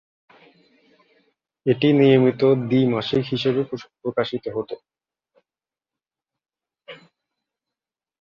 [1.65, 3.61] এটি নিয়মিত দ্বি মাসিক হিসেবে
[4.01, 4.69] প্রকাশিত হত।